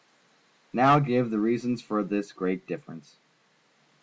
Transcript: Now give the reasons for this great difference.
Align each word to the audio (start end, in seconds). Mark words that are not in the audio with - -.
Now 0.73 0.97
give 0.97 1.29
the 1.29 1.37
reasons 1.37 1.79
for 1.79 2.03
this 2.03 2.31
great 2.31 2.65
difference. 2.65 3.17